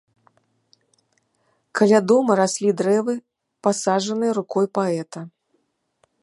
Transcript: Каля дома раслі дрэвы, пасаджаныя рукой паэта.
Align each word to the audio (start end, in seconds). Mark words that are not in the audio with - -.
Каля 1.79 1.99
дома 2.11 2.31
раслі 2.41 2.71
дрэвы, 2.81 3.15
пасаджаныя 3.69 4.31
рукой 4.39 4.65
паэта. 4.81 5.19